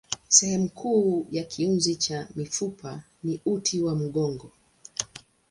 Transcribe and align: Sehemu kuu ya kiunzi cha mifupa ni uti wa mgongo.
Sehemu 0.29 0.69
kuu 0.69 1.27
ya 1.31 1.43
kiunzi 1.43 1.95
cha 1.95 2.27
mifupa 2.35 3.03
ni 3.23 3.41
uti 3.45 3.81
wa 3.81 3.95
mgongo. 3.95 4.51